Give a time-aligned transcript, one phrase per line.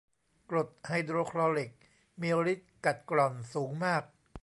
[0.49, 1.71] กรดไฮโดรคลอริก
[2.21, 4.03] มีฤทธิ์กัดกร่อนสูงมาก